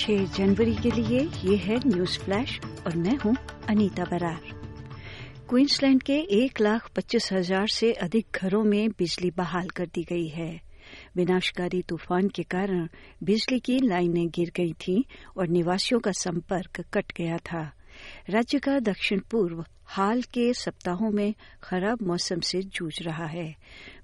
6 0.00 0.24
जनवरी 0.36 0.74
के 0.74 0.90
लिए 0.90 1.18
ये 1.44 1.56
है 1.56 1.76
न्यूज़ 1.86 2.18
फ्लैश 2.18 2.60
और 2.86 2.96
मैं 2.96 3.16
हूँ 3.16 3.36
अनीता 3.68 4.04
बरार। 4.04 4.40
क्वींसलैंड 5.48 6.02
के 6.02 6.12
एक 6.12 6.60
लाख 6.60 6.88
पच्चीस 6.96 7.32
हज़ार 7.32 7.66
से 7.68 7.92
अधिक 7.92 8.26
घरों 8.34 8.62
में 8.64 8.90
बिजली 8.90 9.30
बहाल 9.30 9.68
कर 9.68 9.86
दी 9.86 10.02
गई 10.02 10.28
है। 10.28 10.60
विनाशकारी 11.16 11.82
तूफ़ान 11.82 12.28
के 12.28 12.42
कारण 12.42 12.88
बिजली 13.24 13.58
की 13.60 13.78
लाइनें 13.78 14.28
गिर 14.28 14.52
गई 14.56 14.72
थीं 14.72 15.02
और 15.36 15.48
निवासियों 15.48 16.00
का 16.00 16.12
संपर्क 16.12 16.84
कट 16.94 17.12
गया 17.16 17.36
था। 17.36 17.72
राज्य 18.30 18.58
का 18.58 18.78
दक्षिण 18.78 19.20
पूर्व 19.30 19.64
हाल 19.84 20.22
के 20.22 20.52
सप्ताहों 20.54 21.10
में 21.10 21.34
खराब 21.62 22.02
मौसम 22.02 22.40
से 22.40 22.62
जूझ 22.62 23.02
रहा 23.02 23.26
है। 23.26 23.56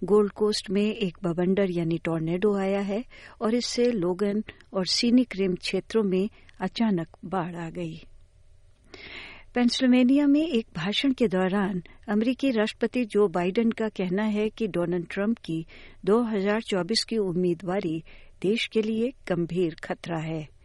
गोल्ड 0.04 0.32
कोस्ट 0.32 0.70
में 0.70 0.94
एक 0.94 1.18
बवंडर 1.22 1.70
यानी 1.70 1.98
टोर्नेडो 1.98 2.56
आया 2.56 2.80
है 2.80 3.04
और 3.40 3.54
इससे 3.54 3.90
लोगन 3.92 4.44
और 4.72 4.86
सीनिक 4.86 5.36
रिम 5.36 5.54
क्षेत्रों 5.54 6.02
में 6.02 6.28
अचानक 6.60 7.08
बाढ़ 7.24 7.54
आ 7.54 7.70
गई। 7.70 8.02
पेंसिल्वेनिया 9.54 10.26
में 10.26 10.48
एक 10.48 10.66
भाषण 10.76 11.12
के 11.12 11.28
दौरान 11.28 11.82
अमरीकी 12.08 12.50
राष्ट्रपति 12.50 13.04
जो 13.04 13.28
बाइडेन 13.28 13.70
का 13.70 13.88
कहना 13.88 14.22
है 14.22 14.48
कि 14.50 14.66
डोनाल्ड 14.66 15.06
ट्रंप 15.10 15.38
की 15.38 15.66
2024 16.04 17.04
की 17.04 17.18
उम्मीदवारी 17.18 18.04
देश 18.42 18.66
के 18.66 18.82
लिए 18.82 19.12
गंभीर 19.28 19.74
खतरा 19.74 20.18
है। 20.18 20.55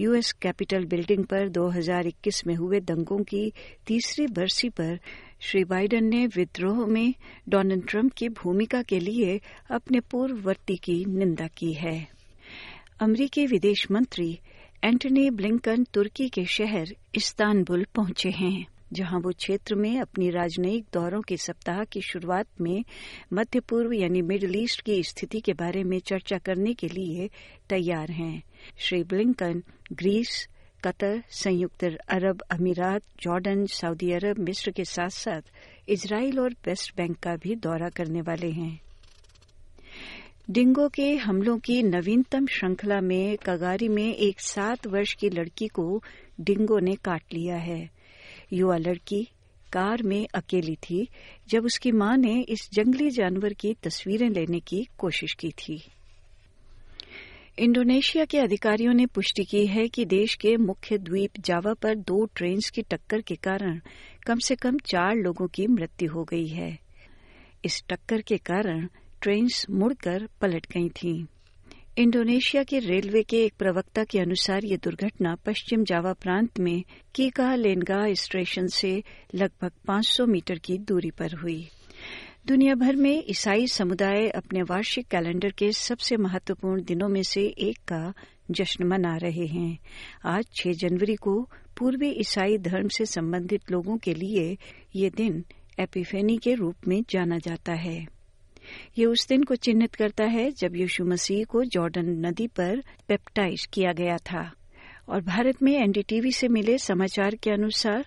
यूएस 0.00 0.32
कैपिटल 0.32 0.84
बिल्डिंग 0.84 1.24
पर 1.24 1.48
2021 1.48 2.46
में 2.46 2.54
हुए 2.54 2.80
दंगों 2.80 3.18
की 3.18 3.52
तीसरी 3.86 4.26
बरसी 4.26 4.68
पर 4.68 4.98
श्री 5.40 5.64
बाइडेन 5.64 6.04
ने 6.04 6.26
विद्रोह 6.26 6.86
में 6.86 7.14
डोनाल्ड 7.48 7.88
ट्रंप 7.88 8.12
की 8.12 8.28
भूमिका 8.28 8.82
के 8.82 8.98
लिए 8.98 9.40
अपने 9.70 10.00
पूर्ववर्ती 10.00 10.76
की 10.76 11.04
निंदा 11.04 11.46
की 11.46 11.72
है। 11.72 12.08
अमरीकी 13.00 13.46
विदेश 13.46 13.90
मंत्री 13.90 14.38
एंटनी 14.84 15.30
ब्लिंकन 15.30 15.84
तुर्की 15.84 16.28
के 16.28 16.44
शहर 16.44 16.94
इस्तानबुल 17.14 17.86
पहुँचे 17.94 18.30
हैं। 18.30 18.66
जहाँ 18.92 19.20
वो 19.20 19.30
क्षेत्र 19.30 19.74
में 19.74 20.00
अपनी 20.00 20.30
राजनयिक 20.30 20.84
दौरों 20.92 21.22
के 21.22 21.36
सप्ताह 21.36 21.84
की 21.84 22.00
शुरुआत 22.00 22.46
में 22.60 22.84
मध्य 23.32 23.60
पूर्व 23.60 23.92
यानी 23.92 24.22
मिडल 24.22 24.56
ईस्ट 24.56 24.80
की 24.80 25.02
स्थिति 25.02 25.40
के 25.40 25.52
बारे 25.52 25.84
में 25.84 25.98
चर्चा 25.98 26.38
करने 26.38 26.74
के 26.74 26.88
लिए 26.88 27.30
तैयार 27.68 28.10
हैं। 28.10 28.42
श्री 28.78 29.02
ब्लिंकन, 29.02 29.62
ग्रीस, 29.92 30.48
कतर, 30.84 31.22
संयुक्त 31.30 31.84
अरब 31.84 32.42
अमीरात, 32.50 33.02
जॉर्डन, 33.20 33.66
सऊदी 33.66 34.12
अरब 34.12 34.38
मिस्र 34.38 34.70
के 34.70 34.84
साथ 34.84 35.08
साथ 35.08 35.42
इसराइल 35.88 36.38
और 36.38 36.52
वेस्ट 36.52 36.96
बैंक 36.96 37.16
का 37.16 37.36
भी 37.36 37.54
दौरा 37.54 37.88
करने 37.88 38.20
वाले 38.20 38.50
हैं। 38.50 38.80
डिंगो 40.50 40.88
के 40.88 41.16
हमलों 41.16 41.58
की 41.58 41.82
नवीनतम 41.82 42.46
श्रृंखला 42.46 43.00
में 43.00 43.36
कगारी 43.36 43.88
में 43.88 44.14
एक 44.14 44.40
सात 44.40 44.86
वर्ष 44.86 45.14
की 45.14 45.30
लड़की 45.30 45.66
को 45.66 46.02
डिंगो 46.40 46.78
ने 46.78 46.94
काट 46.94 47.22
लिया 47.32 47.56
है। 47.56 47.90
युवा 48.52 48.76
लड़की 48.76 49.28
कार 49.72 50.02
में 50.02 50.26
अकेली 50.34 50.76
थी, 50.76 51.08
जब 51.48 51.64
उसकी 51.64 51.92
माँ 51.92 52.16
ने 52.16 52.40
इस 52.42 52.68
जंगली 52.72 53.10
जानवर 53.10 53.52
की 53.52 53.74
तस्वीरें 53.74 54.30
लेने 54.30 54.60
की 54.60 54.88
कोशिश 54.98 55.32
की 55.32 55.50
थी 55.50 55.82
इंडोनेशिया 57.58 58.24
के 58.24 58.38
अधिकारियों 58.38 58.94
ने 58.94 59.06
पुष्टि 59.06 59.44
की 59.44 59.66
है 59.66 59.88
कि 59.88 60.04
देश 60.04 60.34
के 60.34 60.56
मुख्य 60.56 60.98
द्वीप 60.98 61.30
जावा 61.40 61.74
पर 61.74 61.94
दो 61.94 62.24
ट्रेन 62.24 62.60
की 62.74 62.82
टक्कर 62.82 63.20
के 63.20 63.34
कारण 63.34 63.80
कम 64.26 64.38
से 64.38 64.54
कम 64.54 64.78
चार 64.78 65.14
लोगों 65.14 65.46
की 65.46 65.66
मृत्यु 65.66 66.12
हो 66.12 66.24
गई 66.24 66.46
है 66.46 66.78
इस 67.64 67.84
टक्कर 67.88 68.20
के 68.20 68.36
कारण 68.36 68.88
ट्रेन 69.22 69.48
मुड़कर 69.70 70.28
पलट 70.40 70.66
गई 70.66 70.88
थीं। 70.88 71.24
इंडोनेशिया 71.98 72.62
के 72.62 72.78
रेलवे 72.78 73.22
के 73.22 73.44
एक 73.44 73.54
प्रवक्ता 73.58 74.04
के 74.04 74.18
अनुसार 74.18 74.64
ये 74.64 74.76
दुर्घटना 74.76 75.34
पश्चिम 75.34 75.84
जावा 75.84 76.12
प्रांत 76.12 76.60
में 76.60 76.84
कीका 77.14 77.54
लेनगा 77.54 78.14
स्टेशन 78.14 78.66
से 78.66 79.02
लगभग 79.34 79.70
500 79.88 80.26
मीटर 80.26 80.58
की 80.58 80.78
दूरी 80.78 81.10
पर 81.10 81.34
हुई। 81.34 81.68
दुनिया 82.46 82.74
भर 82.74 82.96
में 82.96 83.24
ईसाई 83.30 83.66
समुदाय 83.66 84.28
अपने 84.28 84.62
वार्षिक 84.62 85.06
कैलेंडर 85.06 85.50
के 85.50 85.72
सबसे 85.72 86.16
महत्वपूर्ण 86.16 86.84
दिनों 86.84 87.08
में 87.08 87.22
से 87.22 87.42
एक 87.42 87.78
का 87.78 88.14
जश्न 88.50 88.86
मना 88.86 89.16
रहे 89.16 89.46
हैं। 89.46 89.78
आज 90.24 90.44
6 90.54 90.72
जनवरी 90.72 91.14
को 91.14 91.50
पूर्वी 91.78 92.10
ईसाई 92.10 92.58
धर्म 92.58 92.88
से 92.88 93.06
संबंधित 93.06 93.70
लोगों 93.72 93.96
के 93.96 94.14
लिए 94.14 94.58
ये 94.96 95.10
दिन 95.10 95.44
एपिफेनी 95.80 96.38
के 96.38 96.54
रूप 96.54 96.76
में 96.88 97.04
जाना 97.10 97.38
जाता 97.38 97.72
है। 97.72 98.13
ये 98.98 99.04
उस 99.04 99.28
दिन 99.28 99.42
को 99.42 99.54
चिन्हित 99.54 99.94
करता 99.94 100.24
है 100.24 100.50
जब 100.50 100.76
यीशु 100.76 101.04
मसीह 101.04 101.44
को 101.44 101.64
जॉर्डन 101.64 102.26
नदी 102.26 102.46
पर 102.46 102.82
पेप्टाइज 103.08 103.66
किया 103.66 103.92
गया 103.92 104.16
था। 104.16 104.52
और 105.08 105.20
भारत 105.20 105.62
में 105.62 105.72
एनडीटीवी 105.72 106.32
से 106.32 106.48
मिले 106.48 106.78
समाचार 106.78 107.34
के 107.34 107.50
अनुसार, 107.50 108.06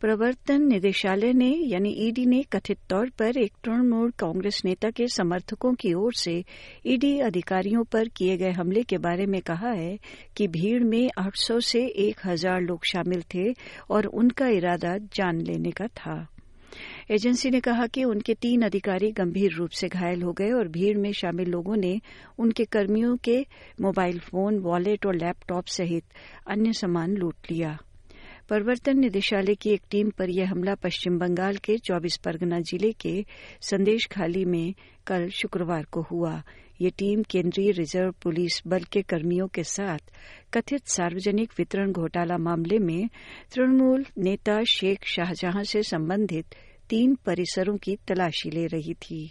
प्रवर्तन 0.00 0.62
निदेशालय 0.62 1.32
ने, 1.32 1.54
यानी 1.64 1.90
ईडी 1.90 2.26
ने 2.26 2.42
कथित 2.42 2.78
तौर 2.90 3.10
पर 3.10 3.38
एक 3.38 3.52
तृणमूल 3.64 4.10
कांग्रेस 4.10 4.62
नेता 4.64 4.90
के 4.90 5.06
समर्थकों 5.06 5.74
की 5.74 5.94
ओर 5.94 6.14
से 6.14 6.44
ईडी 6.86 7.18
अधिकारियों 7.18 7.84
पर 7.84 8.08
किए 8.08 8.36
गए 8.36 8.50
हमले 8.50 8.82
के 8.82 8.98
बारे 8.98 9.26
में 9.26 9.40
कहा 9.40 9.70
है 9.70 9.98
कि 10.36 10.48
भीड़ 10.48 10.84
में 10.84 11.10
800 11.18 11.60
से 11.60 11.86
1000 11.86 12.60
लोग 12.60 12.84
शामिल 12.84 13.22
थे 13.22 13.54
और 13.90 14.06
उनका 14.06 14.48
इरादा 14.48 14.98
जान 14.98 15.40
लेने 15.40 15.70
का 15.70 15.86
था। 15.86 16.26
एजेंसी 17.10 17.50
ने 17.50 17.60
कहा 17.60 17.86
कि 17.86 18.04
उनके 18.04 18.34
तीन 18.34 18.62
अधिकारी 18.62 19.10
गंभीर 19.12 19.52
रूप 19.52 19.70
से 19.70 19.88
घायल 19.88 20.22
हो 20.22 20.32
गए 20.32 20.50
और 20.50 20.68
भीड़ 20.68 20.98
में 20.98 21.12
शामिल 21.12 21.48
लोगों 21.48 21.76
ने 21.76 22.00
उनके 22.38 22.64
कर्मियों 22.64 23.16
के 23.16 23.46
मोबाइल 23.80 24.18
फ़ोन, 24.18 24.58
वॉलेट 24.58 25.06
और 25.06 25.14
लैपटॉप 25.14 25.66
सहित 25.66 26.04
अन्य 26.46 26.72
सामान 26.72 27.16
लूट 27.16 27.34
लिया। 27.50 27.78
प्रवर्तन 28.52 28.98
निदेशालय 28.98 29.54
की 29.54 29.70
एक 29.70 29.82
टीम 29.90 30.10
पर 30.10 30.30
यह 30.30 30.50
हमला 30.50 30.74
पश्चिम 30.74 31.18
बंगाल 31.18 31.56
के 31.56 31.76
24 31.78 32.16
परगना 32.16 32.58
ज़िले 32.60 32.90
के 32.92 33.24
संदेश 33.60 34.06
खाली 34.06 34.44
में 34.44 34.74
कल 35.06 35.28
शुक्रवार 35.28 35.86
को 35.92 36.02
हुआ। 36.02 36.42
ये 36.80 36.90
टीम 36.90 37.22
केंद्रीय 37.22 37.70
रिज़र्व 37.70 38.12
पुलिस 38.22 38.60
बल 38.66 38.84
के 38.92 39.02
कर्मियों 39.02 39.46
के 39.46 39.64
साथ 39.64 40.12
कथित 40.54 40.86
सार्वजनिक 40.86 41.52
वितरण 41.58 41.92
घोटाला 41.92 42.38
मामले 42.38 42.78
में 42.78 43.08
तृणमूल 43.54 44.04
नेता 44.18 44.62
शेख 44.64 45.04
शाहजहां 45.04 45.64
से 45.64 45.82
संबंधित 45.82 46.54
तीन 46.90 47.14
परिसरों 47.14 47.76
की 47.76 47.96
तलाशी 47.96 48.50
ले 48.50 48.66
रही 48.66 48.94
थी। 48.94 49.30